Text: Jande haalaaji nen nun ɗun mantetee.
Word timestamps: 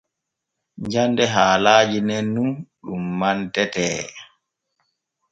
Jande 0.91 1.23
haalaaji 1.33 1.99
nen 2.07 2.25
nun 2.33 2.49
ɗun 2.85 3.01
mantetee. 3.19 3.99